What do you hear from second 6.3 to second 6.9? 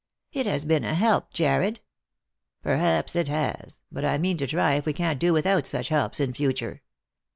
future.